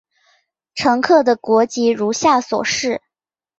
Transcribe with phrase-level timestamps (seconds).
[0.73, 3.03] 乘客的国籍如下所示。